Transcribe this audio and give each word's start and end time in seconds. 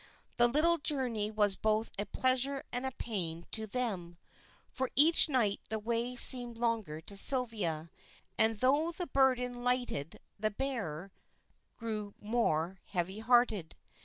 The 0.37 0.47
little 0.47 0.79
journey 0.79 1.29
was 1.29 1.55
both 1.55 1.91
a 1.99 2.07
pleasure 2.07 2.63
and 2.71 2.91
pain 2.97 3.45
to 3.51 3.67
them, 3.67 4.17
for 4.71 4.89
each 4.95 5.29
night 5.29 5.61
the 5.69 5.77
way 5.77 6.15
seemed 6.15 6.57
longer 6.57 7.01
to 7.01 7.15
Sylvia, 7.15 7.91
and 8.35 8.61
though 8.61 8.89
the 8.91 9.05
burden 9.05 9.63
lightened 9.63 10.17
the 10.39 10.49
bearer 10.49 11.11
grew 11.77 12.15
more 12.19 12.79
heavy 12.85 13.19
hearted. 13.19 13.75